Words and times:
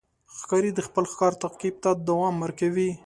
ښکاري 0.37 0.71
د 0.75 0.79
خپل 0.87 1.03
ښکار 1.11 1.33
تعقیب 1.43 1.75
ته 1.83 1.89
دوام 2.07 2.35
ورکوي. 2.39 2.91